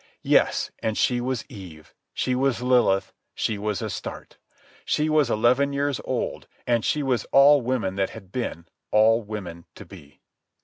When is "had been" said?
8.09-8.65